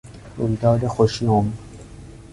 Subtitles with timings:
[0.37, 1.53] رویداد خوشیمن